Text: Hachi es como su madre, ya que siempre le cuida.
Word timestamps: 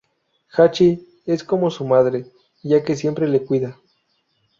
Hachi 0.51 1.07
es 1.27 1.43
como 1.43 1.69
su 1.69 1.85
madre, 1.85 2.25
ya 2.63 2.83
que 2.83 2.95
siempre 2.95 3.27
le 3.27 3.45
cuida. 3.45 3.79